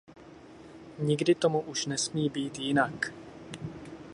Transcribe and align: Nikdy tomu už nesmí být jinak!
Nikdy 0.99 1.35
tomu 1.35 1.59
už 1.59 1.85
nesmí 1.85 2.29
být 2.29 2.59
jinak! 2.59 3.13